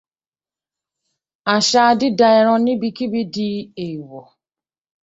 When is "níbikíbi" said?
2.65-3.21